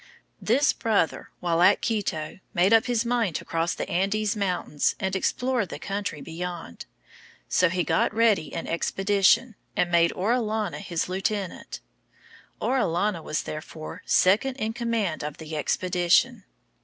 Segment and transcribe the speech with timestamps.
[0.41, 5.15] This brother, while at Quito, made up his mind to cross the Andes Mountains and
[5.15, 6.87] explore the country beyond.
[7.47, 11.81] So he got ready an expedition, and made Orellana his lieutenant;
[12.59, 16.45] Orellana was, therefore, second in command of the expedition.